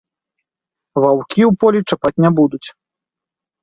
[1.03, 2.67] Ваўкі ў полі чапаць не будуць.